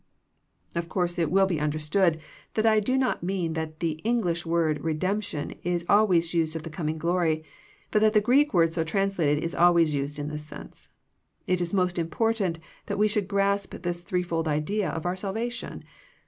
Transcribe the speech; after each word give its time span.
Of 0.73 0.89
course, 0.89 1.19
it 1.19 1.29
will 1.29 1.45
be 1.45 1.59
understood 1.59 2.19
that 2.55 2.65
I 2.65 2.79
do 2.79 2.97
not 2.97 3.21
mean 3.21 3.53
that 3.53 3.81
the 3.81 4.01
English 4.03 4.47
word 4.47 4.81
redemption 4.83 5.53
is 5.61 5.85
always 5.87 6.33
used 6.33 6.55
of 6.55 6.63
the 6.63 6.71
coming 6.71 6.97
glory, 6.97 7.43
but 7.91 7.99
that 8.01 8.13
the 8.13 8.19
Greek 8.19 8.51
word 8.51 8.73
so 8.73 8.83
translated 8.83 9.43
is 9.43 9.53
always 9.53 9.93
used 9.93 10.17
in 10.17 10.27
this 10.27 10.43
sense. 10.43 10.89
It 11.45 11.61
is 11.61 11.71
most 11.71 11.99
important 11.99 12.57
that 12.87 12.97
we 12.97 13.07
should 13.07 13.27
grasp 13.27 13.75
this 13.75 14.01
threefold 14.01 14.47
idea 14.47 14.89
of 14.89 15.05
our 15.05 15.15
salvation. 15.15 15.83